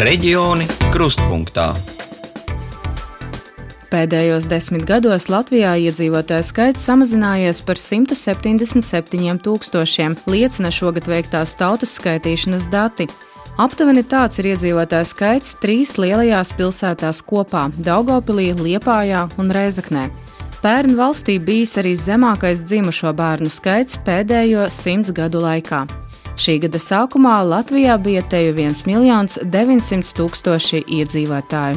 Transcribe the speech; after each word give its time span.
Reģioni 0.00 0.64
krustpunktā. 0.94 1.74
Pēdējos 3.92 4.46
desmit 4.48 4.86
gados 4.88 5.26
Latvijā 5.28 5.74
iedzīvotāju 5.76 6.46
skaits 6.48 6.86
samazinājies 6.88 7.60
par 7.68 7.76
177 7.76 9.42
tūkstošiem, 9.44 10.16
liecina 10.24 10.72
šogad 10.72 11.04
veiktās 11.04 11.52
tautas 11.60 11.92
skaitīšanas 12.00 12.70
dati. 12.72 13.10
Aptuveni 13.60 14.00
tāds 14.08 14.40
ir 14.40 14.54
iedzīvotāju 14.54 15.12
skaits 15.12 15.58
trīs 15.60 15.98
lielajās 16.00 16.56
pilsētās 16.56 17.20
kopā- 17.20 17.68
Daugopilī, 17.90 18.54
Liepājā 18.56 19.28
un 19.36 19.52
Reizeknē. 19.52 20.08
Pērn 20.64 20.96
valstī 20.96 21.36
bijis 21.36 21.76
arī 21.76 21.92
zemākais 21.92 22.64
dzimušo 22.64 23.12
bērnu 23.12 23.52
skaits 23.52 24.00
pēdējo 24.06 24.70
simts 24.72 25.12
gadu 25.12 25.44
laikā. 25.44 25.84
Šī 26.40 26.54
gada 26.62 26.78
sākumā 26.80 27.34
Latvijā 27.44 27.98
bija 28.00 28.22
teju 28.32 28.54
1 28.56 28.86
miljons 28.88 29.34
900 29.44 30.14
tūkstoši 30.16 30.78
iedzīvotāju. 30.96 31.76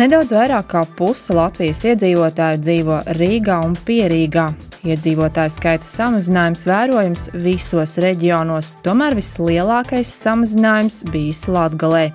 Nedaudz 0.00 0.32
vairāk 0.34 0.66
kā 0.72 0.80
puse 0.98 1.36
Latvijas 1.36 1.84
iedzīvotāju 1.86 2.58
dzīvo 2.64 2.96
Rīgā 3.20 3.60
un 3.62 3.76
Pierīgā. 3.86 4.48
Iedzīvotāju 4.82 5.54
skaita 5.54 5.86
samazinājums 5.86 6.66
vērojams 6.66 7.28
visos 7.44 7.94
reģionos, 8.02 8.72
tomēr 8.82 9.14
vislielākais 9.20 10.10
samazinājums 10.24 11.04
bijis 11.12 11.44
Latvijā. 11.46 12.10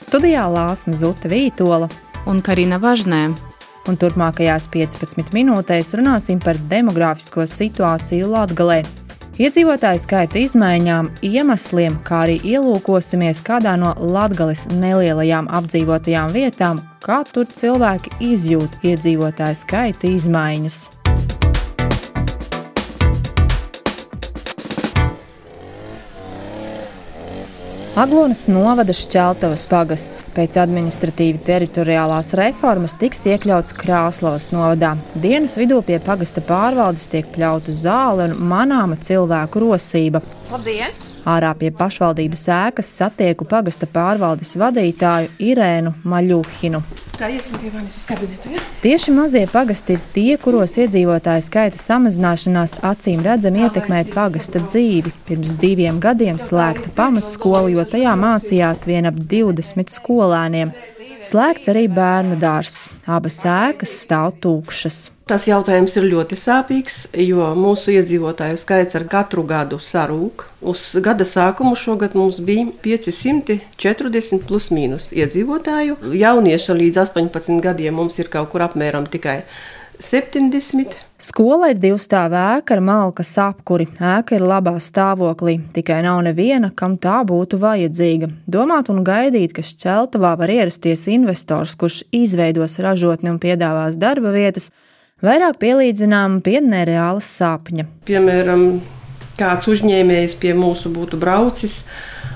Studijā 0.00 0.46
Lāsma 0.48 0.96
Zuta 0.96 1.28
Vītola 1.28 1.90
un 2.32 2.40
Karina 2.40 2.80
Važnē. 2.80 3.26
Un 3.92 4.00
turpmākajās 4.00 4.70
15 4.72 5.36
minūtēs 5.36 5.92
runāsim 6.00 6.40
par 6.40 6.56
demogrāfisko 6.72 7.44
situāciju 7.44 8.32
Latvijā 8.32 9.09
iedzīvotāju 9.40 10.02
skaita 10.02 10.40
izmaiņām, 10.42 11.08
iemesliem, 11.24 11.96
kā 12.04 12.24
arī 12.26 12.36
ielūkosimies 12.52 13.40
kādā 13.46 13.72
no 13.80 13.94
Latvijas 13.96 14.66
nelielajām 14.68 15.48
apdzīvotajām 15.60 16.36
vietām, 16.36 16.84
kā 17.04 17.22
tur 17.32 17.48
cilvēki 17.48 18.18
izjūt 18.32 18.80
iedzīvotāju 18.84 19.62
skaita 19.64 20.12
izmaiņas. 20.12 20.99
Aglonas 27.98 28.44
novada 28.46 28.94
Šķeltavas 28.94 29.64
pagasts. 29.66 30.22
Pēc 30.36 30.54
administratīvi 30.62 31.40
teritoriālās 31.42 32.30
reformas 32.38 32.94
tiks 33.00 33.24
iekļauts 33.32 33.74
Krāslavas 33.80 34.50
novadā. 34.54 34.92
Dienas 35.18 35.58
vidū 35.58 35.80
pie 35.82 35.98
pagasta 36.06 36.44
pārvaldes 36.46 37.10
tiek 37.10 37.26
pļauta 37.34 37.74
zāle 37.74 38.30
un 38.30 38.38
manāma 38.54 39.00
cilvēku 39.02 39.66
rosība. 39.66 40.22
Labdien! 40.52 41.09
Ārā 41.28 41.50
pie 41.58 41.70
pašvaldības 41.76 42.46
ēkas 42.54 42.90
satieku 43.00 43.44
pagasta 43.48 43.88
pārvaldes 43.90 44.54
vadītāju 44.60 45.30
Irēnu 45.50 45.92
Maļuhinu. 46.08 46.82
Kabinetu. 47.20 48.52
Ja? 48.54 48.62
Tieši 48.80 49.12
mazie 49.12 49.42
pagasti 49.52 49.98
ir 49.98 50.04
tie, 50.14 50.38
kuros 50.40 50.78
iedzīvotāju 50.80 51.44
skaita 51.44 51.80
samazināšanās 51.80 52.78
acīm 52.90 53.20
redzami 53.26 53.66
ietekmē 53.66 54.06
pagasta 54.14 54.62
dzīvi. 54.64 55.12
Pirms 55.28 55.52
diviem 55.60 56.00
gadiem 56.00 56.40
slēgta 56.40 56.94
pamatskola, 56.96 57.68
jo 57.74 57.84
tajā 57.84 58.16
mācījās 58.16 58.86
vien 58.88 59.10
ap 59.10 59.20
20 59.20 59.92
skolēniem. 59.92 60.72
Slēgts 61.20 61.68
arī 61.68 61.82
bērnu 61.92 62.38
dārzs. 62.40 62.86
Abas 63.04 63.42
ēkas 63.44 63.92
stāv 64.06 64.38
tūkšas. 64.40 64.98
Tas 65.28 65.44
jautājums 65.46 65.92
ir 66.00 66.06
ļoti 66.08 66.38
sāpīgs, 66.40 66.94
jo 67.20 67.50
mūsu 67.60 67.92
iedzīvotāju 67.92 68.56
skaits 68.58 68.96
ar 68.96 69.04
katru 69.10 69.44
gadu 69.46 69.76
sarūk. 69.84 70.46
Uz 70.64 70.86
gada 71.04 71.26
sākumu 71.28 71.76
šogad 71.76 72.16
mums 72.16 72.40
bija 72.42 72.70
540 72.86 74.46
plus 74.48 74.70
mīnus 74.72 75.10
iedzīvotāju. 75.12 76.00
Jaunieši 76.22 76.78
līdz 76.80 77.02
18 77.04 77.60
gadiem 77.68 78.00
mums 78.00 78.16
ir 78.18 78.32
kaut 78.32 78.48
kur 78.54 78.64
apmēram 78.64 79.04
tikai 79.12 79.42
70. 80.00 80.94
Skola 81.20 81.68
ir 81.74 81.80
divstāvā 81.80 82.40
ēka 82.56 82.78
ar 82.78 82.80
malkas 82.80 83.34
apkuri. 83.42 83.84
Ēka 84.00 84.38
ir 84.38 84.44
labā 84.48 84.72
stāvoklī, 84.80 85.58
tikai 85.76 85.98
nav 86.06 86.22
neviena, 86.24 86.70
kam 86.72 86.94
tā 86.96 87.18
būtu 87.28 87.58
vajadzīga. 87.60 88.30
Domāt 88.48 88.88
un 88.88 89.02
gaidīt, 89.04 89.52
ka 89.52 89.64
Šķeltavā 89.64 90.32
var 90.40 90.52
ierasties 90.52 91.04
investors, 91.12 91.76
kurš 91.76 92.00
izveidos 92.16 92.78
ražotni 92.80 93.28
un 93.28 93.36
piedāvās 93.42 94.00
darba 94.00 94.32
vietas, 94.32 94.70
vairāk 95.20 95.60
pielīdzinām 95.60 96.40
pie 96.46 96.62
nereālas 96.64 97.28
sapņa. 97.36 97.84
Piemēram, 98.08 98.80
kāds 99.36 99.68
uzņēmējs 99.68 100.38
pie 100.40 100.56
mūsu 100.56 100.92
būtu 100.96 101.20
braucis 101.20 101.82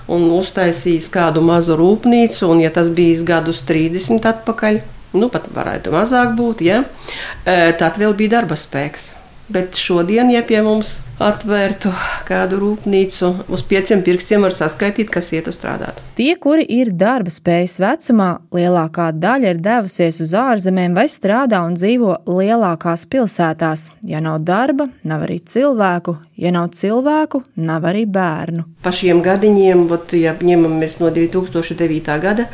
un 0.05 0.29
uztaisījis 0.37 1.09
kādu 1.09 1.41
mazu 1.41 1.79
rūpnīcu, 1.81 2.45
un 2.53 2.61
ja 2.61 2.69
tas 2.69 2.93
bijis 2.93 3.25
gadus 3.25 3.65
30 3.65 4.29
atpakaļ, 4.35 4.83
nu 5.15 5.31
pat 5.33 5.51
varētu 5.55 5.95
mazāk 5.95 6.35
būt, 6.39 6.65
ja, 6.67 6.85
tad 7.45 8.01
vēl 8.01 8.17
bija 8.19 8.39
darba 8.39 8.59
spēks. 8.59 9.15
Bet 9.49 9.77
šodien, 9.77 10.31
ja 10.33 10.41
pie 10.41 10.63
mums 10.65 11.03
atvērtu 11.21 11.91
kādu 12.25 12.57
rūpnīcu, 12.63 13.29
uz 13.53 13.63
pieciem 13.69 14.01
pirkstiem 14.01 14.47
var 14.47 14.55
saskaitīt, 14.57 15.11
kas 15.13 15.29
iet 15.37 15.51
uz 15.51 15.59
strādāt. 15.59 15.99
Tie, 16.17 16.31
kuri 16.41 16.65
ir 16.65 16.95
darba 16.97 17.29
spējas 17.29 17.75
vecumā, 17.83 18.31
lielākā 18.57 19.11
daļa 19.21 19.53
ir 19.53 19.61
devusies 19.61 20.23
uz 20.25 20.33
ārzemēm 20.41 20.97
vai 20.97 21.05
strādā 21.13 21.61
un 21.69 21.77
dzīvo 21.77 22.15
lielākās 22.25 23.05
pilsētās. 23.13 23.91
Ja 24.09 24.23
nav 24.25 24.41
darba, 24.49 24.89
nav 25.05 25.27
arī 25.27 25.43
cilvēku, 25.45 26.17
ja 26.41 26.55
nav 26.55 26.71
cilvēku, 26.73 27.43
nav 27.61 27.85
arī 27.93 28.07
bērnu. 28.09 28.65
Pa 28.81 28.95
šiem 28.97 29.21
gadiņiem, 29.27 29.85
vat, 29.93 30.17
ja 30.17 30.33
ņemamies 30.41 31.03
no 31.05 31.13
2009. 31.13 32.17
gada, 32.25 32.49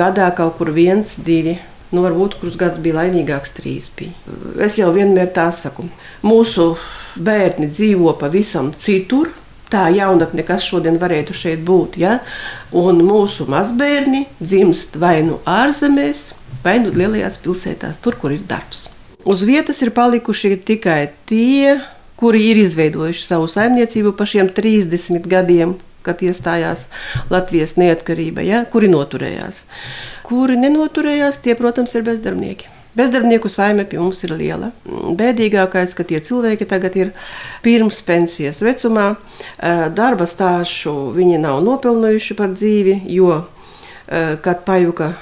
gadā 0.00 0.32
kaut 0.40 0.56
kur 0.56 0.72
viens, 0.72 1.18
divi 1.20 1.58
Nu, 1.90 2.04
varbūt 2.04 2.36
kurš 2.38 2.56
gads 2.58 2.78
bija 2.82 3.00
laimīgāks, 3.00 3.54
trīs 3.56 3.88
bija. 3.98 4.14
Es 4.62 4.78
jau 4.78 4.92
vienmēr 4.94 5.32
tā 5.34 5.48
saku, 5.54 5.88
mūsu 6.22 6.72
bērni 7.18 7.70
dzīvo 7.70 8.14
pavisam 8.20 8.70
citur. 8.78 9.32
Tā 9.70 9.84
jaunatne, 9.94 10.42
kas 10.42 10.64
šodien 10.66 10.96
varētu 10.98 11.34
šeit 11.36 11.60
būt, 11.62 12.00
ja? 12.02 12.16
un 12.74 13.04
mūsu 13.06 13.46
mazbērni 13.50 14.24
dzimst 14.40 14.96
vai 14.98 15.20
nu 15.22 15.36
ārzemēs, 15.46 16.24
vai 16.64 16.80
nu 16.82 16.90
lielajās 16.90 17.38
pilsētās, 17.44 18.00
tur, 18.02 18.18
kur 18.18 18.34
ir 18.34 18.42
darbs. 18.50 18.88
Uz 19.22 19.44
vietas 19.46 19.78
ir 19.84 19.92
palikuši 19.94 20.56
tikai 20.66 21.12
tie, 21.30 21.76
kuri 22.18 22.50
ir 22.50 22.58
izveidojuši 22.64 23.22
savu 23.24 23.46
saimniecību 23.50 24.16
pa 24.18 24.26
šiem 24.26 24.50
30 24.56 25.30
gadiem, 25.30 25.76
kad 26.10 26.26
iestājās 26.26 26.88
Latvijas 27.30 27.78
neatkarība, 27.78 28.44
ja, 28.44 28.64
kuri 28.68 28.90
noturējās. 28.90 29.64
Kuri 30.26 30.58
nenoturējās, 30.60 31.40
tie, 31.46 31.56
protams, 31.58 31.94
ir 31.94 32.06
bezdarbnieki. 32.10 32.76
Bezdarbnieku 32.98 33.48
saime 33.48 33.84
pie 33.86 34.00
mums 34.00 34.18
ir 34.26 34.32
liela. 34.34 34.72
Bēdīgākais, 35.18 35.92
ka 35.94 36.02
tie 36.06 36.18
cilvēki 36.26 36.66
tagad 36.66 36.96
ir 36.98 37.12
pirms 37.62 38.00
pensijas 38.02 38.58
vecumā, 38.66 39.12
darba 39.94 40.26
stāžu 40.26 41.12
viņi 41.14 41.38
nav 41.38 41.62
nopelnījuši 41.66 42.36
par 42.38 42.50
dzīvi, 42.56 42.96
jo 43.14 43.44
kad 44.42 44.64
pajuka 44.66 45.12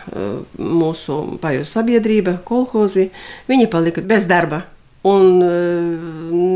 mūsu 0.56 1.19
paju 1.43 1.66
sabiedrība, 1.69 2.38
kolhozi, 2.49 3.10
viņi 3.50 3.69
palika 3.69 4.00
bez 4.00 4.25
darba. 4.31 4.62
Un 5.05 5.37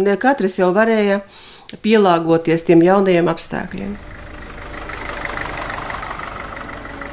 ne 0.03 0.16
katrs 0.20 0.56
jau 0.62 0.72
varēja 0.75 1.20
pielāgoties 1.84 2.64
tiem 2.64 2.82
jaunajiem 2.88 3.28
apstākļiem. 3.32 3.93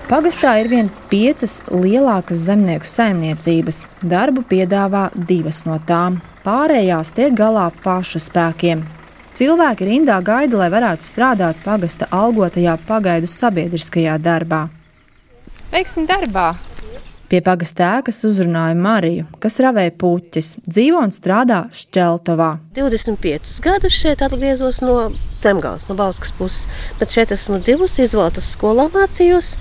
Pagastā 0.10 0.56
ir 0.58 0.72
vien 0.72 0.88
piecas 1.12 1.60
lielākas 1.70 2.48
zemnieku 2.48 2.88
saimniecības. 2.90 3.84
Darbu 4.02 4.42
piedāvā 4.50 5.04
divas 5.30 5.60
no 5.68 5.76
tām. 5.86 6.16
Pārējās 6.42 7.12
tiek 7.14 7.36
galā 7.38 7.68
pašu 7.84 8.18
spēkiem. 8.26 8.82
Cilvēki 9.38 9.86
rindā 9.86 10.16
gaida, 10.26 10.58
lai 10.64 10.72
varētu 10.74 11.06
strādāt 11.06 11.60
pagasta 11.62 12.08
algotajā 12.10 12.74
pagaidu 12.88 13.30
sabiedriskajā 13.30 14.16
darbā. 14.26 14.64
Veiksim 15.70 16.08
darbā! 16.10 16.56
Pie 17.30 17.44
pagasta 17.46 17.92
ēkas 18.00 18.24
uzrunāja 18.26 18.74
Mariju, 18.74 19.28
kas 19.38 19.60
ravēja 19.62 19.94
puķis. 20.02 20.56
Dzīvo 20.66 21.04
un 21.06 21.14
strādā 21.14 21.60
Šķeltovā. 21.70 22.56
25 22.74 23.60
gadus 23.62 23.94
šeit 23.94 24.24
atgriezos 24.26 24.82
no 24.82 24.96
Zemgājas, 25.44 25.86
no 25.86 25.94
Bauskas 26.00 26.34
puses. 26.40 26.66
Bet 26.98 27.14
šeit 27.14 27.30
esmu 27.38 27.62
dzimusi, 27.62 28.08
izvēlētas 28.10 28.50
skolā 28.56 28.88
mācījos. 28.96 29.54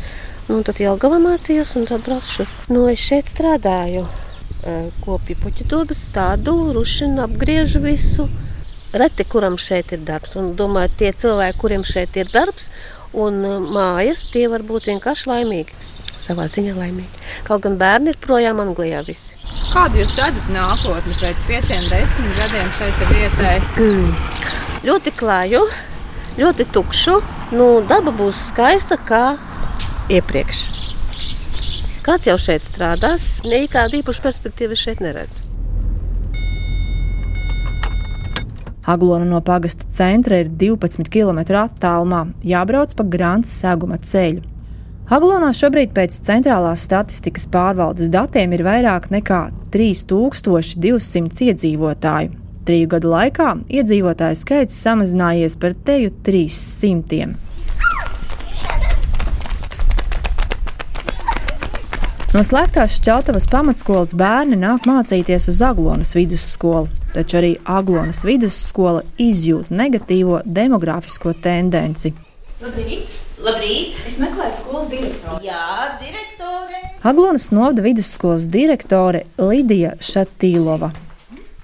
Nu, 0.49 0.63
tad 0.65 0.79
Jelgavā 0.81 1.19
mācījos, 1.21 1.75
un 1.77 1.85
tad 1.85 2.07
braucu 2.07 2.39
šurp. 2.39 2.53
Nu, 2.73 2.87
es 2.89 3.03
šeit 3.05 3.29
strādāju. 3.29 4.07
Kopju 5.05 5.35
puķu 5.43 5.67
dobas, 5.69 6.07
tādu 6.15 6.55
rušanu, 6.73 7.21
apgriežu 7.27 7.83
visu. 7.85 8.25
Reti, 8.97 9.27
kuram 9.29 9.59
šeit 9.61 9.93
ir 9.93 10.01
darbs. 10.09 10.33
Un 10.41 10.55
domāju, 10.57 10.95
tie 11.03 11.11
cilvēki, 11.13 11.59
kuriem 11.61 11.85
šeit 11.85 12.17
ir 12.17 12.31
darbs 12.33 12.71
un 13.13 13.37
mājas, 13.75 14.25
tie 14.33 14.47
var 14.49 14.65
būt 14.65 14.89
vienkārši 14.89 15.29
laimīgi. 15.29 15.77
Savā 16.19 16.49
ziņā 16.49 16.73
laimīgi. 16.79 17.21
Kaut 17.45 17.67
gan 17.67 17.77
bērni 17.81 18.15
ir 18.15 18.19
projām 18.25 18.65
Anglijā 18.65 19.03
visi. 19.05 19.37
Kādu 19.69 20.01
jūs 20.01 20.17
redzat 20.17 20.49
nākotni 20.53 21.13
pēc 21.21 21.45
pieciem, 21.45 21.85
desmit 21.93 22.41
gadiem 22.41 22.73
šeit 22.79 23.05
vietai? 23.13 23.55
Mm. 23.85 24.17
Ļoti 24.89 25.13
klāju, 25.21 25.61
ļoti 26.41 26.69
tukšu. 26.73 27.21
Nu, 27.53 27.69
daba 27.89 28.17
būs 28.17 28.49
skaista, 28.49 28.97
kā 28.97 29.37
iepriekš. 30.13 30.63
Kāds 32.07 32.29
jau 32.29 32.39
šeit 32.41 32.65
strādās, 32.65 33.39
nekādu 33.45 34.01
īpašu 34.01 34.25
perspektīvu 34.25 34.77
šeit 34.79 35.03
neredzu. 35.05 35.45
Aglona 38.89 39.27
no 39.29 39.43
pagasta 39.45 39.85
centra 39.93 40.39
ir 40.41 40.49
12 40.49 41.11
km 41.13 41.43
attālumā, 41.61 42.23
jābrauc 42.41 42.95
pa 42.97 43.05
Grāns 43.05 43.51
seguma 43.53 43.99
ceļu. 44.01 44.41
Aglonā 45.13 45.51
šobrīd 45.57 45.93
pēc 45.97 46.17
centrālās 46.25 46.83
statistikas 46.85 47.47
pārvaldes 47.53 48.09
datiem 48.13 48.53
ir 48.57 48.65
vairāk 48.65 49.11
nekā 49.13 49.43
3200 49.73 51.49
iedzīvotāju. 51.51 52.33
Triju 52.69 52.89
gadu 52.93 53.13
laikā 53.13 53.51
iedzīvotāju 53.73 54.41
skaits 54.41 54.81
samazinājies 54.85 55.57
par 55.61 55.77
teju 55.89 56.13
300. 56.29 57.29
No 62.29 62.43
slēgtās 62.45 62.99
Šķeltavas 62.99 63.47
pamatskolas 63.49 64.11
bērni 64.21 64.59
nāk 64.61 64.85
mācīties 64.85 65.47
uz 65.49 65.63
Aglonas 65.65 66.11
vidusskolu, 66.13 66.91
taču 67.15 67.39
arī 67.39 67.55
Aglonas 67.65 68.19
vidusskola 68.29 69.01
izjūt 69.17 69.71
negatīvo 69.73 70.43
demogrāfisko 70.45 71.33
tendenci. 71.41 72.11
Labrīt! 72.61 73.15
Labrīt! 73.41 73.97
Es 74.05 74.19
meklēju 74.21 74.57
skolas 74.59 74.91
direktoru. 74.91 75.39
Jā, 75.47 75.63
direktore! 76.03 76.83
Aglonas 77.09 77.47
novada 77.49 77.87
vidusskolas 77.87 78.49
direktore 78.53 79.23
Lidija 79.41 79.95
Šatīlova. 79.97 80.91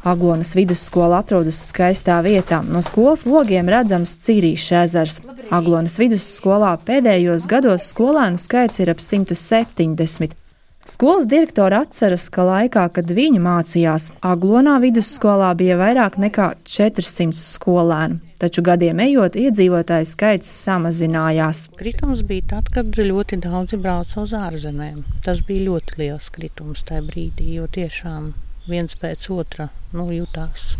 Aglonas 0.08 0.54
vidusskola 0.56 1.18
atrodas 1.20 1.58
skaistā 1.74 2.16
vietā. 2.24 2.62
No 2.64 2.80
skolas 2.84 3.26
logiem 3.28 3.68
redzams 3.68 4.16
Cīrīša 4.24 4.80
ezers. 4.86 5.18
Aglonas 5.52 5.98
vidusskolā 6.00 6.72
pēdējos 6.88 7.50
gados 7.52 7.90
skolēnu 7.92 8.40
skaits 8.40 8.80
ir 8.80 8.94
ap 8.94 9.04
170. 9.04 10.40
Skolas 10.86 11.24
direktora 11.24 11.78
atceras, 11.80 12.26
ka 12.28 12.42
laikā, 12.44 12.82
kad 12.92 13.08
viņa 13.08 13.38
mācījās, 13.40 14.10
Aglonā 14.20 14.74
vidusskolā 14.82 15.54
bija 15.56 15.78
vairāk 15.80 16.18
nekā 16.20 16.50
400 16.68 17.32
skolēnu, 17.38 18.18
taču 18.36 18.60
gadiem 18.66 19.00
ejot, 19.00 19.38
iedzīvotāju 19.40 20.10
skaits 20.10 20.50
samazinājās. 20.66 21.62
Kritums 21.80 22.20
bija 22.28 22.50
tad, 22.50 22.68
kad 22.74 23.00
ļoti 23.00 23.40
daudzi 23.46 23.80
brauca 23.80 24.26
uz 24.26 24.36
ārzemēm. 24.36 25.00
Tas 25.24 25.40
bija 25.48 25.70
ļoti 25.70 25.96
liels 26.02 26.28
kritums 26.36 26.84
tajā 26.84 27.00
brīdī, 27.08 27.54
jo 27.56 27.64
tiešām 27.64 28.34
viens 28.68 29.00
pēc 29.00 29.30
otra 29.32 29.70
nu, 29.96 30.10
jutās, 30.12 30.74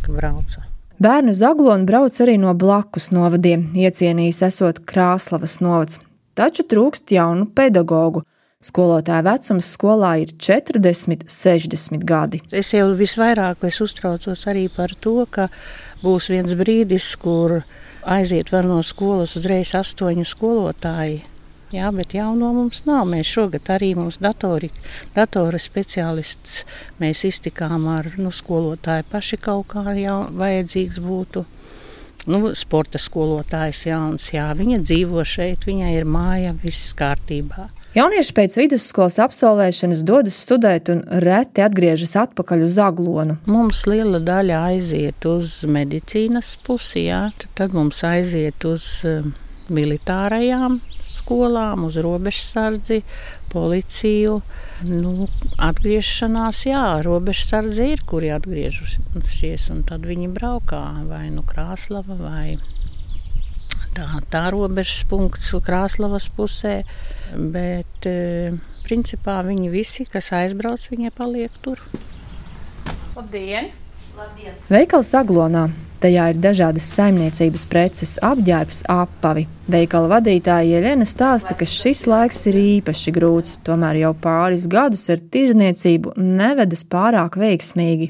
ka 0.00 0.16
brauca. 0.16 0.64
Bērnu 1.04 1.36
uz 1.36 1.44
Aglonu 1.44 1.84
brauc 1.84 2.16
arī 2.24 2.40
no 2.40 2.56
blakus 2.56 3.12
novadiem, 3.12 3.68
iecienījis 3.76 4.40
esot 4.48 4.80
Krāslavas 4.88 5.60
novads, 5.60 6.00
taču 6.32 6.64
trūkst 6.64 7.12
jaunu 7.12 7.44
pedagoģu. 7.52 8.24
Skolotāja 8.60 9.22
vecums 9.24 9.70
skolā 9.72 10.08
ir 10.20 10.34
40, 10.36 11.22
60 11.32 12.02
gadi. 12.04 12.42
Es 12.52 12.74
jau 12.74 12.90
visvairāk 12.92 13.64
es 13.64 13.78
uztraucos 13.80 14.42
arī 14.52 14.66
par 14.68 14.92
to, 15.00 15.14
ka 15.32 15.46
būs 16.02 16.26
viens 16.28 16.52
brīdis, 16.60 17.06
kur 17.22 17.62
aiziet 18.04 18.52
var 18.52 18.68
no 18.68 18.82
skolas 18.84 19.32
uzreiz 19.40 19.72
astoņu 19.80 20.26
skolotāju. 20.28 21.22
Jā, 21.72 21.88
bet 21.96 22.12
jauno 22.12 22.52
mums 22.58 22.84
nav. 22.84 23.08
Mēs 23.08 23.32
šogad 23.32 23.72
arī 23.72 23.94
mums 23.96 24.20
datori, 24.20 24.68
datora 25.16 25.56
speciālists 25.56 26.60
mēs 27.00 27.24
iztikām 27.32 27.88
ar 27.88 28.12
nu, 28.20 28.28
skolotāju 28.28 29.08
paši 29.08 29.40
kaut 29.40 29.72
kā 29.72 29.96
jau 30.02 30.20
vajadzīgs 30.36 31.00
būtu. 31.00 31.46
Nu, 32.28 32.52
sporta 32.52 33.00
skolotājs 33.00 33.86
jauns, 33.88 34.28
jā, 34.36 34.50
viņa 34.52 34.84
dzīvo 34.84 35.24
šeit, 35.24 35.64
viņai 35.64 35.96
ir 35.96 36.04
māja, 36.04 36.58
viss 36.60 36.92
kārtībā. 36.92 37.70
Jaunieši 37.90 38.34
pēc 38.36 38.54
vidusskolas 38.54 39.16
absolvēšanas 39.18 40.04
dodas 40.06 40.36
studēt 40.44 40.92
un 40.92 41.00
reti 41.24 41.64
atgriežas 41.64 42.12
atpakaļ 42.20 42.62
uz 42.62 42.76
aglonu. 42.78 43.34
Mums 43.50 43.80
liela 43.90 44.20
daļa 44.22 44.60
aiziet 44.68 45.26
uz 45.26 45.56
medicīnas 45.66 46.52
pusi, 46.62 47.08
jā, 47.08 47.24
tad 47.58 47.74
mums 47.74 48.04
aiziet 48.06 48.62
uz 48.68 48.86
uh, 49.10 49.26
militārajām 49.74 50.78
skolām, 51.10 51.88
uz 51.88 51.98
robežsardzi, 51.98 53.02
policiju. 53.50 54.38
Nu, 54.86 55.26
atgriešanās, 55.58 56.62
jā, 56.70 56.84
robežsardze 57.04 57.90
ir, 57.96 58.06
kuri 58.06 58.30
atgriežušies, 58.38 59.66
un 59.74 59.82
tad 59.90 60.06
viņi 60.06 60.30
braukā 60.38 60.84
vai 61.10 61.26
nu 61.34 61.42
Krāslava 61.42 62.16
vai 62.22 62.54
tā, 63.96 64.06
tā 64.32 64.44
robežas 64.54 65.04
punkts 65.10 65.52
Krāslavas 65.66 66.28
pusē, 66.36 66.80
bet 67.34 68.08
e, 68.08 68.52
principā 68.86 69.40
viņi 69.46 69.70
visi, 69.72 70.06
kas 70.10 70.32
aizbrauc, 70.36 70.88
viņi 70.92 71.12
paliek 71.16 71.60
tur. 71.64 71.82
Labdien! 73.16 73.70
Labdien. 74.18 74.58
Veikals 74.68 75.14
Aglonā. 75.16 75.68
Tajā 76.00 76.30
ir 76.32 76.38
dažādas 76.40 76.86
saimniecības 76.96 77.66
preces, 77.68 78.14
apģērbs, 78.24 78.78
apavi. 78.88 79.42
Veikala 79.68 80.08
vadītāja 80.14 80.78
Ielena 80.78 81.04
stāsta, 81.04 81.52
ka 81.52 81.68
šis 81.68 82.06
laiks 82.08 82.40
ir 82.48 82.56
īpaši 82.56 83.12
grūts, 83.12 83.58
tomēr 83.66 83.98
jau 84.00 84.14
pāris 84.16 84.64
gadus 84.72 85.04
ar 85.12 85.20
tirzniecību 85.20 86.14
nevedas 86.16 86.86
pārāk 86.88 87.36
veiksmīgi. 87.40 88.08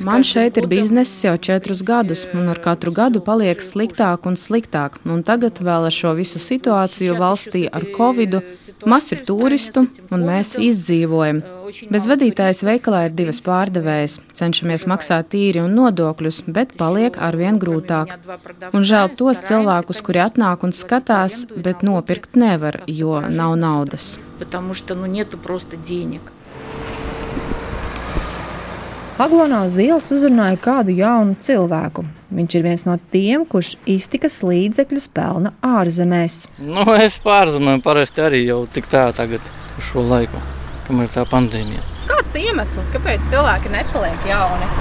Man 0.00 0.24
šeit 0.24 0.56
ir 0.56 0.66
bizness 0.70 1.24
jau 1.24 1.34
četrus 1.36 1.82
gadus, 1.84 2.24
un 2.34 2.48
ar 2.48 2.58
katru 2.62 2.92
gadu 2.94 3.20
paliek 3.24 3.60
sliktāk 3.62 4.26
un 4.30 4.36
sliktāk. 4.40 4.98
Un 5.04 5.22
tagad 5.26 5.60
vēl 5.60 5.88
ar 5.88 5.94
šo 5.94 6.14
visu 6.18 6.40
situāciju 6.42 7.16
valstī 7.20 7.64
ar 7.68 7.84
covid, 7.96 8.38
maz 8.86 9.10
ir 9.12 9.24
turistu, 9.28 9.86
un 10.10 10.24
mēs 10.28 10.54
izdzīvojam. 10.60 11.42
Bez 11.92 12.06
vadītājas 12.10 12.62
veikalā 12.66 13.06
ir 13.08 13.16
divas 13.16 13.40
pārdevējas. 13.44 14.18
Cenšamies 14.38 14.86
maksāt 14.90 15.30
tīri 15.32 15.62
un 15.64 15.76
nodokļus, 15.78 16.42
bet 16.46 16.74
paliek 16.80 17.16
arvien 17.16 17.60
grūtāk. 17.62 18.16
Un 18.72 18.84
žēl 18.86 19.14
tos 19.16 19.40
cilvēkus, 19.48 20.02
kuri 20.04 20.24
atnāk 20.26 20.66
un 20.66 20.76
skatās, 20.76 21.46
bet 21.56 21.84
nopirkt 21.86 22.36
nevar, 22.36 22.82
jo 22.86 23.20
nav 23.28 23.56
naudas. 23.60 24.16
Aglonā 29.22 29.60
uz 29.68 29.76
ielas 29.78 30.08
uzrunāja 30.10 30.56
kādu 30.58 30.90
jaunu 30.98 31.36
cilvēku. 31.38 32.02
Viņš 32.34 32.54
ir 32.58 32.62
viens 32.64 32.82
no 32.88 32.96
tiem, 33.12 33.44
kurš 33.46 33.76
iztikas 33.86 34.40
līdzekļus 34.42 35.04
pelna 35.14 35.52
ārzemēs. 35.62 36.38
Nu, 36.58 36.82
es 36.96 37.20
pārzemēju 37.22 37.84
parasti 37.84 38.24
arī 38.24 38.40
jau 38.48 38.64
tik 38.74 38.88
tā 38.90 39.04
tagad 39.14 39.44
uz 39.76 39.90
šo 39.92 40.02
laiku, 40.08 40.40
kamēr 40.88 41.12
tā 41.14 41.22
pandēmija. 41.30 41.84
Kāds 42.08 42.34
iemesls, 42.40 42.88
kāpēc 42.96 43.28
cilvēki 43.30 43.70
nepaliek 43.76 44.26
jauni? 44.26 44.72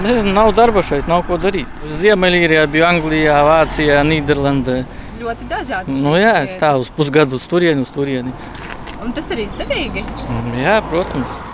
Nezinu, 0.00 0.32
nav 0.38 0.54
darba 0.56 0.86
šeit, 0.86 1.10
nav 1.10 1.26
ko 1.28 1.36
darīt. 1.42 1.84
Ziemeļīrijā, 2.00 2.64
biju 2.72 2.88
Anglijā, 2.88 3.36
Vācijā, 3.50 4.00
Nīderlandē. 4.06 4.78
Ļoti 5.20 5.50
dažādi. 5.50 6.00
Nu, 6.06 6.16
jā, 6.16 6.38
es 6.46 6.56
tā 6.56 6.72
uz 6.80 6.88
pusgadu 6.96 7.36
uz 7.36 7.52
turieni, 7.52 7.84
uz 7.84 7.92
turieni. 7.92 8.32
Un 9.04 9.12
tas 9.12 9.28
ir 9.34 9.44
izdevīgi? 9.44 10.08
Jā, 10.62 10.80
protams. 10.88 11.49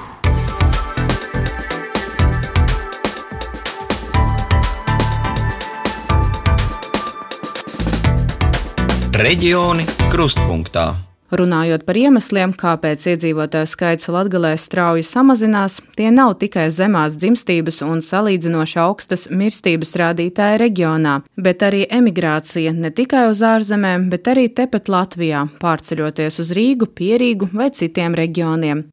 Reģioni 9.16 9.86
krustpunktā. 10.12 10.90
Runājot 11.32 11.86
par 11.88 11.96
iemesliem, 11.96 12.50
kāpēc 12.52 13.06
iedzīvotāju 13.14 13.68
skaits 13.70 14.10
Latvijā 14.12 14.50
strauji 14.60 15.06
samazinās, 15.08 15.78
tie 15.96 16.10
nav 16.12 16.34
tikai 16.42 16.66
zemās 16.68 17.16
dzimstības 17.16 17.80
un 17.86 18.02
salīdzinoši 18.04 18.76
augstas 18.82 19.24
mirstības 19.32 19.94
rādītāji 20.02 20.60
reģionā, 20.60 21.14
bet 21.40 21.64
arī 21.64 21.86
emigrācija 21.88 22.74
ne 22.76 22.90
tikai 22.92 23.30
uz 23.30 23.40
ārzemēm, 23.40 24.10
bet 24.12 24.28
arī 24.34 24.50
tepat 24.52 24.92
Latvijā, 24.92 25.46
pārceļoties 25.64 26.38
uz 26.44 26.52
Rīgu, 26.60 26.90
Pierīgu 26.92 27.48
vai 27.56 27.70
citiem 27.72 28.20
reģioniem. 28.20 28.84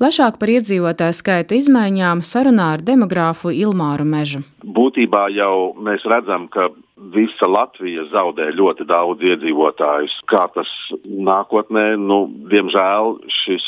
Plašāk 0.00 0.38
par 0.40 0.48
iedzīvotāju 0.48 1.12
skaita 1.12 1.52
izmaiņām 1.58 2.22
sarunā 2.24 2.70
ar 2.78 2.80
demogrāfu 2.80 3.50
Ilmāru 3.52 4.06
Mežu. 4.08 4.38
Būtībā 4.64 5.26
jau 5.34 5.74
mēs 5.76 6.06
redzam, 6.08 6.46
ka 6.48 6.70
visa 7.12 7.44
Latvija 7.44 8.06
zaudē 8.08 8.46
ļoti 8.56 8.86
daudz 8.88 9.20
iedzīvotājus. 9.28 10.14
Kā 10.32 10.46
tas 10.54 10.70
nākotnē, 11.04 11.98
nu, 12.00 12.22
diemžēl 12.48 13.12
šis 13.42 13.66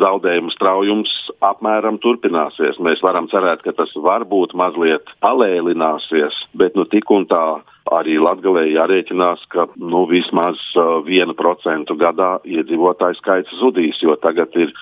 zaudējumu 0.00 0.52
straujums 0.54 1.12
apmēram 1.44 1.98
turpināsies. 2.00 2.80
Mēs 2.80 3.04
varam 3.04 3.28
cerēt, 3.28 3.60
ka 3.66 3.74
tas 3.76 3.92
varbūt 3.92 4.54
mazliet 4.56 5.12
palēlināsies, 5.20 6.38
bet 6.56 6.72
nu, 6.72 6.86
tik 6.88 7.12
un 7.12 7.26
tā 7.28 7.42
arī 7.92 8.16
Latvijā 8.22 8.64
jārēķinās, 8.70 9.44
ka 9.52 9.66
nu, 9.76 10.06
vismaz 10.08 10.56
uh, 10.78 11.04
1% 11.04 11.92
gadā 12.00 12.30
iedzīvotāju 12.48 13.20
skaits 13.20 13.60
zudīs, 13.60 14.00
jo 14.00 14.16
tagad 14.24 14.56
ir 14.56 14.72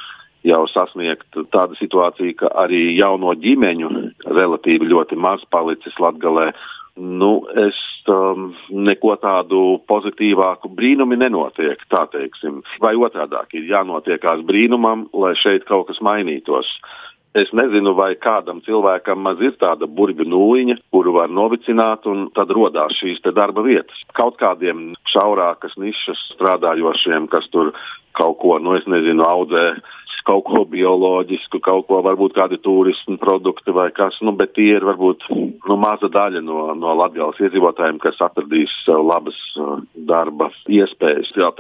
jau 0.49 0.65
sasniegt 0.71 1.39
tāda 1.53 1.77
situācija, 1.79 2.37
ka 2.43 2.51
arī 2.65 2.97
jauno 2.97 3.35
ģimeņu 3.39 3.93
relatīvi 4.27 4.91
ļoti 4.91 5.19
maz 5.21 5.45
palicis 5.53 5.97
Latvijā. 6.03 6.53
Nu, 6.99 7.45
es 7.55 7.77
um, 8.11 8.49
neko 8.75 9.13
tādu 9.23 9.79
pozitīvāku 9.87 10.73
brīnumu 10.75 11.15
nenotiek. 11.21 11.85
Vai 12.83 12.95
otrādi 12.99 13.61
ir 13.61 13.69
jānotiekās 13.71 14.43
brīnumam, 14.49 15.07
lai 15.15 15.37
šeit 15.39 15.69
kaut 15.69 15.87
kas 15.93 16.03
mainītos. 16.03 16.67
Es 17.37 17.51
nezinu, 17.53 17.93
vai 17.93 18.15
kādam 18.17 18.63
cilvēkam 18.65 19.21
maz 19.21 19.41
ir 19.45 19.53
tāda 19.61 19.85
burbuļu 19.85 20.31
nūjiņa, 20.33 20.79
kuru 20.95 21.13
var 21.19 21.29
novicināt, 21.29 22.07
un 22.09 22.31
tad 22.35 22.51
radās 22.57 22.97
šīs 22.97 23.21
darba 23.37 23.63
vietas. 23.67 24.01
Kaut 24.17 24.39
kādiem 24.41 24.95
šaurākas 25.13 25.77
nišas 25.77 26.23
strādājošiem, 26.35 27.29
kas 27.29 27.49
tur 27.53 27.75
kaut 28.17 28.39
ko, 28.41 28.57
nu, 28.59 28.75
nezinu, 28.75 29.23
audzē 29.23 29.65
kaut 30.29 30.45
ko 30.49 30.65
bioloģisku, 30.69 31.61
kaut 31.65 31.87
ko 31.89 32.01
varbūt 32.05 32.35
kādi 32.37 32.59
turismu 32.61 33.17
produkti 33.21 33.73
vai 33.73 33.89
kas, 33.97 34.19
nu, 34.25 34.35
bet 34.37 34.53
tie 34.57 34.75
ir 34.77 34.85
varbūt 34.89 35.29
nu, 35.31 35.77
maza 35.81 36.11
daļa 36.13 36.43
no, 36.45 36.73
no 36.77 36.97
Latvijas 36.99 37.41
iedzīvotājiem, 37.47 38.01
kas 38.03 38.21
atradīs 38.25 38.73
labas 38.89 39.39
uh, 39.57 39.79
darba 39.95 40.51
iespējas. 40.67 41.33
Jā, 41.39 41.53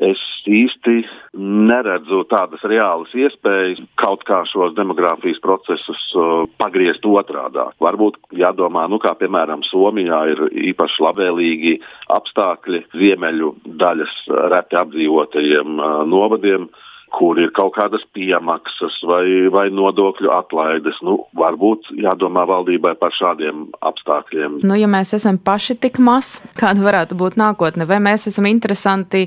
es 0.00 0.20
īsti 0.48 1.02
neredzu 1.36 2.22
tādas 2.30 2.62
reālas 2.66 3.12
iespējas 3.16 3.82
kaut 4.00 4.24
kā 4.28 4.40
šos 4.48 4.74
demogrāfijas 4.78 5.40
procesus 5.44 6.02
uh, 6.16 6.46
pagriezt 6.60 7.04
otrādi. 7.06 7.62
Varbūt 7.84 8.18
jādomā, 8.36 8.86
nu, 8.90 9.00
kā 9.02 9.12
piemēram 9.20 9.64
Somijā 9.68 10.22
ir 10.32 10.44
īpaši 10.72 11.04
labvēlīgi 11.04 11.74
apstākļi 12.16 12.84
ziemeļu 12.96 13.54
daļas 13.80 14.16
reti 14.54 14.80
apdzīvotajiem 14.80 15.76
uh, 15.76 16.00
novadiem. 16.08 16.70
Kur 17.10 17.38
ir 17.42 17.50
kaut 17.56 17.74
kādas 17.74 18.04
piemaksas 18.14 19.00
vai, 19.08 19.24
vai 19.52 19.66
nodokļu 19.74 20.30
atlaides. 20.34 21.00
Nu, 21.06 21.16
varbūt 21.36 21.90
jādomā 21.98 22.44
valdībai 22.48 22.94
par 23.00 23.14
šādiem 23.16 23.66
apstākļiem. 23.86 24.60
Nu, 24.62 24.76
ja 24.78 24.88
mēs 24.90 25.14
esam 25.18 25.40
paši 25.42 25.76
tik 25.82 25.98
maz, 26.02 26.38
kāda 26.58 26.84
varētu 26.84 27.18
būt 27.18 27.38
nākotne, 27.40 27.88
vai 27.90 27.98
mēs 28.04 28.28
esam 28.30 28.46
interesanti 28.50 29.26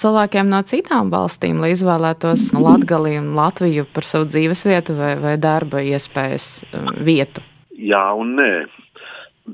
cilvēkiem 0.00 0.50
no 0.50 0.62
citām 0.66 1.12
valstīm, 1.14 1.62
lai 1.62 1.72
izvēlētos 1.76 2.50
Latgali 2.58 3.16
un 3.20 3.32
Latviju 3.38 3.86
par 3.94 4.06
savu 4.08 4.28
dzīvesvietu 4.30 4.98
vai, 4.98 5.14
vai 5.22 5.36
darba 5.40 5.84
iespējas 5.86 6.50
um, 6.74 6.92
vietu? 7.06 7.44
Jā 7.80 8.10
un 8.18 8.34
nē. 8.40 8.52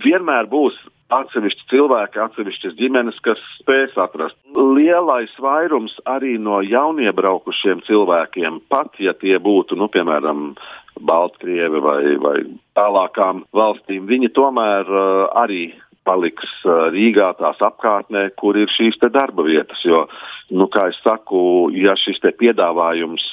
Vienmēr 0.02 0.49
būs 0.50 0.76
atsevišķi 1.14 1.68
cilvēki, 1.70 2.20
atsevišķas 2.22 2.75
ģimenes, 2.78 3.18
kas 3.25 3.40
spēs 3.60 3.94
atrast. 4.00 4.38
Lielais 4.56 5.32
vairums 5.42 5.94
arī 6.08 6.36
no 6.42 6.60
jauniebraukušiem 6.64 7.84
cilvēkiem, 7.86 8.60
pat 8.72 8.98
ja 9.02 9.14
tie 9.14 9.38
būtu, 9.42 9.78
nu, 9.78 9.90
piemēram, 9.92 10.52
Baltkrievi 10.96 11.80
vai, 11.84 12.00
vai 12.16 12.36
tālākām 12.76 13.44
valstīm, 13.56 14.06
viņi 14.08 14.30
tomēr 14.32 14.88
uh, 14.88 15.26
arī 15.36 15.68
paliks 16.06 16.52
Rīgā, 16.64 17.32
tās 17.40 17.60
apkārtnē, 17.62 18.28
kur 18.38 18.56
ir 18.58 18.70
šīs 18.72 18.98
darba 19.12 19.44
vietas. 19.46 19.82
Jo, 19.84 20.04
nu, 20.50 20.68
kā 20.72 20.86
jau 20.90 20.96
saku, 21.02 21.42
ja 21.75 21.96
šis 21.98 22.22
piedāvājums 22.38 23.25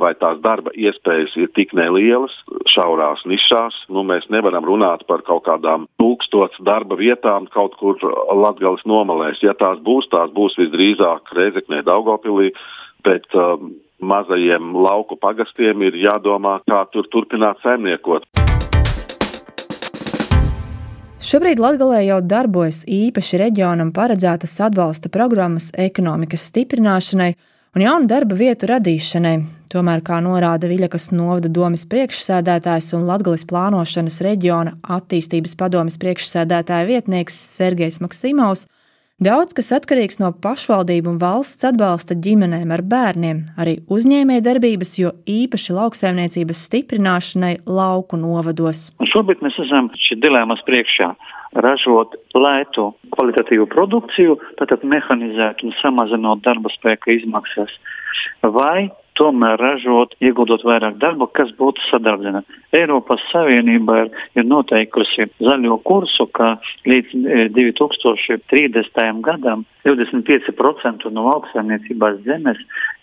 vai 0.00 0.14
tās 0.18 0.40
darba 0.44 0.72
iespējas 0.74 1.36
ir 1.36 1.52
tik 1.54 1.74
nelielas, 1.76 2.34
šaurās 2.72 3.24
nišās, 3.28 3.84
nu, 3.88 4.04
mēs 4.08 4.28
nevaram 4.32 4.64
runāt 4.64 5.06
par 5.06 5.22
kaut 5.22 5.44
kādām 5.48 5.88
tūkstošiem 6.00 6.64
darba 6.64 6.96
vietām 6.98 7.46
kaut 7.52 7.76
kur 7.80 8.00
Latvijas 8.34 8.84
nomalēs. 8.88 9.42
Ja 9.44 9.54
tās 9.54 9.78
būs, 9.84 10.10
tās 10.12 10.32
būs 10.34 10.58
visdrīzāk 10.60 11.32
Reizeknē, 11.36 11.84
Daugopilī. 11.86 12.52
Bet, 13.04 13.28
um, 13.36 13.74
mazajiem 14.00 14.74
lauku 14.76 15.16
pagastiem 15.16 15.82
ir 15.88 15.98
jādomā, 15.98 16.58
kā 16.68 16.84
tur 16.92 17.08
turpināt 17.12 17.62
saimniekot. 17.64 18.28
Šobrīd 21.24 21.56
Latvijā 21.56 22.02
jau 22.04 22.16
darbojas 22.20 22.82
īpaši 22.84 23.38
reģionam 23.40 23.94
paredzētas 23.96 24.58
atbalsta 24.66 25.08
programmas 25.08 25.70
ekonomikas 25.72 26.42
stiprināšanai 26.50 27.30
un 27.72 27.84
jaunu 27.84 28.10
darba 28.10 28.36
vietu 28.36 28.68
radīšanai. 28.68 29.38
Tomēr, 29.72 30.02
kā 30.04 30.18
norāda 30.20 30.68
Viļakas 30.68 31.08
novada 31.16 31.48
domas 31.48 31.86
priekšsēdētājs 31.88 32.90
un 32.98 33.06
Latvijas 33.08 33.46
plānošanas 33.48 34.20
reģiona 34.26 34.76
attīstības 34.98 35.56
padomes 35.62 35.96
priekšsēdētāja 36.02 36.90
vietnieks 36.92 37.40
Sergejs 37.56 38.02
Maksimovs, 38.04 38.66
Daudz 39.22 39.54
kas 39.54 39.68
atkarīgs 39.76 40.16
no 40.18 40.32
pašvaldību 40.42 41.12
un 41.12 41.18
valsts 41.22 41.62
atbalsta 41.68 42.16
ģimenēm 42.18 42.72
ar 42.74 42.80
bērniem, 42.82 43.44
arī 43.62 43.76
uzņēmējdarbības, 43.86 44.94
jo 44.98 45.12
īpaši 45.30 45.76
lauksaimniecības 45.76 46.62
stiprināšanai 46.66 47.52
lauku 47.62 48.18
novados. 48.18 48.88
Šobrīd 49.12 49.44
mēs 49.46 49.60
esam 49.62 49.92
šī 49.94 50.18
dilemmas 50.18 50.64
priekšā 50.66 51.12
ražot 51.62 52.18
lētu 52.34 52.88
kvalitatīvu 53.14 53.68
produkciju, 53.70 54.34
tātad 54.58 54.82
mehanizēt 54.82 55.62
un 55.62 55.78
samazinot 55.78 56.42
darba 56.42 56.74
spēka 56.74 57.14
izmaksas, 57.14 57.70
vai 58.42 58.90
tomēr 59.18 59.58
ražot, 59.60 60.14
ieguldot 60.22 60.64
vairāk 60.66 60.98
darba, 61.02 61.28
kas 61.30 61.52
būtu 61.58 61.82
sadārdzina. 61.88 62.42
Eiropas 62.74 63.22
Savienība 63.30 64.04
ir, 64.04 64.10
ir 64.38 64.48
noteikusi 64.48 65.28
zaļo 65.42 65.78
kursu, 65.86 66.26
ka 66.34 66.56
līdz 66.88 67.14
2030. 67.54 69.04
E, 69.04 69.12
gadam 69.24 69.64
25% 69.84 71.10
no 71.12 71.28
lauksaimniecības 71.28 72.20
zemes 72.26 72.60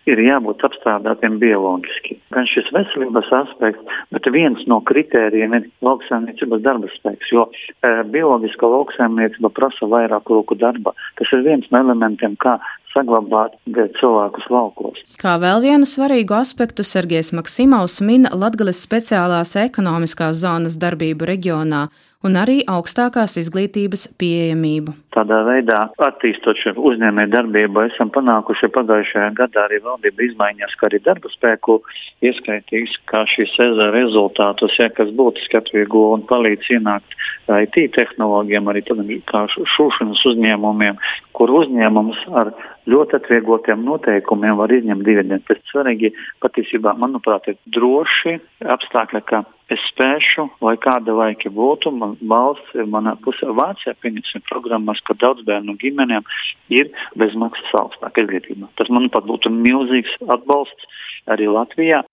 ir 0.09 0.17
jābūt 0.25 0.63
apstrādātiem 0.65 1.37
bioloģiski. 1.41 2.17
Gan 2.33 2.47
šis 2.49 2.71
veselības 2.73 3.29
aspekts, 3.37 3.99
bet 4.13 4.29
viens 4.33 4.63
no 4.69 4.79
kritērijiem 4.89 5.53
ir 5.59 5.67
lauksaimniecības 5.85 6.63
darba 6.65 6.89
spēks, 6.95 7.29
jo 7.35 7.45
e, 7.51 7.91
bioloģiska 8.13 8.71
lauksaimniecība 8.75 9.53
prasa 9.53 9.89
vairāk 9.91 10.33
roku 10.33 10.57
darba. 10.57 10.95
Tas 11.19 11.31
ir 11.35 11.45
viens 11.45 11.69
no 11.71 11.83
elementiem, 11.85 12.35
kā 12.41 12.57
saglabāt 12.93 13.57
cilvēkus 13.99 14.47
laukos. 14.51 15.01
Kā 15.21 15.37
vēl 15.41 15.63
vienu 15.65 15.87
svarīgu 15.89 16.35
aspektu 16.37 16.85
Sergejs 16.87 17.33
Maksimovs 17.35 17.99
min 18.05 18.27
Latgales 18.31 18.83
speciālās 18.85 19.55
ekonomiskās 19.59 20.41
zonas 20.43 20.77
darbību 20.81 21.29
reģionā 21.33 21.87
un 22.25 22.37
arī 22.37 22.61
augstākās 22.69 23.37
izglītības 23.41 24.07
pieejamību. 24.21 24.93
Tādā 25.15 25.41
veidā, 25.47 25.79
attīstot 26.05 26.59
šo 26.61 26.73
uzņēmēju 26.77 27.31
darbību, 27.33 27.83
esam 27.89 28.11
panākuši 28.13 28.69
pagājušajā 28.75 29.31
gadā 29.39 29.65
arī 29.67 29.81
valdība 29.83 30.27
izmaiņas, 30.29 30.75
ka 30.79 30.87
arī 30.87 31.01
darba 31.03 31.31
spēku 31.33 31.79
ieskaitīs, 32.23 32.95
kā 33.11 33.25
šī 33.27 33.47
sezona 33.51 33.89
rezultātus, 33.95 34.77
ja 34.79 34.87
kas 34.93 35.11
būtiski 35.17 35.59
atvieglo 35.59 36.11
un 36.15 36.25
palīdz 36.29 36.71
ienākt 36.77 37.17
IT 37.51 37.81
tehnoloģiem, 37.97 38.69
arī 38.71 38.85
kā 39.27 39.45
šūšanas 39.51 40.23
uzņēmumiem, 40.31 41.01
kur 41.35 41.51
uzņēmums 41.59 42.21
ar 42.37 42.53
ļoti 42.89 43.17
atvieglotiem 43.19 43.83
noteikumiem 43.85 44.55
var 44.57 44.71
izņemt 44.73 45.05
dividendus. 45.05 45.47
Tas 45.49 45.73
svarīgi 45.73 46.13
patiesībā, 46.41 46.95
manuprāt, 46.97 47.51
ir 47.51 47.59
droši 47.75 48.37
apstākļi, 48.77 49.21
ka 49.27 49.43
es 49.71 49.83
spēšu, 49.91 50.47
lai 50.65 50.75
kāda 50.81 51.15
laika 51.15 51.51
būtu, 51.53 51.93
man 51.95 52.17
valsts 52.21 52.75
ir 52.75 52.89
manā 52.91 53.15
pusē. 53.23 53.51
Vācijā 53.55 53.95
pieņemsim 54.03 54.43
programmas, 54.49 55.01
ka 55.07 55.15
daudz 55.21 55.45
bērnu 55.47 55.77
ģimenēm 55.81 56.27
ir 56.73 56.91
bezmaksas 57.19 57.73
augstāka 57.83 58.25
izglītība. 58.25 58.69
Tas, 58.79 58.91
manuprāt, 58.93 59.27
būtu 59.29 59.53
milzīgs 59.53 60.17
atbalsts 60.27 60.87
arī 61.31 61.49
Latvijā. 61.51 62.03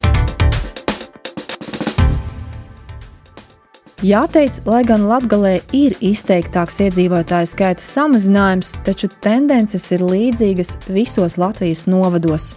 Jāteic, 4.07 4.61
lai 4.63 4.85
gan 4.87 5.09
Latvijā 5.11 5.57
ir 5.75 5.97
izteiktāks 6.07 6.79
iedzīvotāju 6.85 7.51
skaita 7.51 7.83
samazinājums, 7.83 8.77
taču 8.87 9.11
tendences 9.25 9.91
ir 9.91 10.07
līdzīgas 10.07 10.77
visos 10.87 11.35
Latvijas 11.35 11.89
novados. 11.91 12.53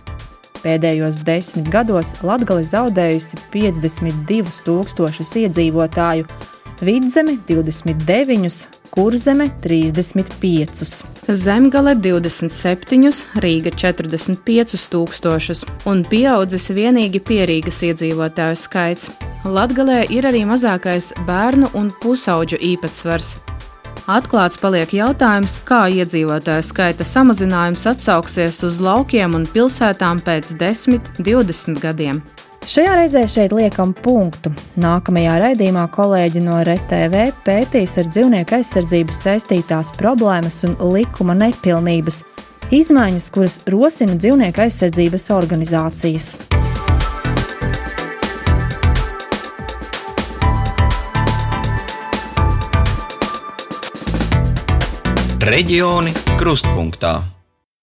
Pēdējos 0.62 1.24
desmit 1.26 1.70
gados 1.74 2.14
Latvija 2.22 2.62
zaudējusi 2.76 3.40
52,000 3.54 5.42
iedzīvotāju, 5.46 6.28
vidzeme 6.86 7.38
29, 7.50 8.60
kurzeme 8.94 9.50
35, 9.64 11.04
zemgale 11.28 11.96
27, 11.96 13.26
Rīga 13.42 13.74
45 13.74 14.88
tūkstošus 14.94 15.66
un 15.90 16.04
pieaudzis 16.06 16.70
vienīgi 16.78 17.24
pierīgas 17.26 17.82
iedzīvotāju 17.90 18.60
skaits. 18.60 19.10
Latgalē 19.46 20.04
ir 20.14 20.30
arī 20.30 20.44
mazākais 20.46 21.14
bērnu 21.26 21.72
un 21.74 21.90
pusauģu 22.04 22.62
īpatsvars. 22.74 23.40
Atklāts 24.10 24.58
paliek 24.58 24.90
jautājums, 24.96 25.60
kā 25.68 25.84
iedzīvotāju 25.94 26.66
skaita 26.66 27.06
samazinājums 27.06 27.84
atsauksies 27.92 28.62
uz 28.66 28.80
laukiem 28.82 29.36
un 29.38 29.46
pilsētām 29.46 30.22
pēc 30.26 30.56
10, 30.58 31.12
20 31.22 31.82
gadiem. 31.84 32.22
Šajā 32.62 32.94
reizē 32.98 33.24
šeit 33.30 33.54
liekam 33.58 33.94
punktu. 33.94 34.52
Nākamajā 34.82 35.40
raidījumā 35.42 35.88
kolēģi 35.94 36.44
no 36.46 36.60
RTV 36.62 37.24
pētīs 37.46 37.98
ar 37.98 38.10
dzīvnieku 38.10 38.60
aizsardzību 38.60 39.18
saistītās 39.18 39.94
problēmas 39.98 40.62
un 40.70 40.78
likuma 40.94 41.38
nepilnības, 41.38 42.22
izmaiņas, 42.70 43.30
kuras 43.34 43.62
rosina 43.70 44.18
dzīvnieku 44.18 44.66
aizsardzības 44.66 45.30
organizācijas. 45.42 46.36
Reģioni 55.42 56.12
krustpunktā. 56.38 57.41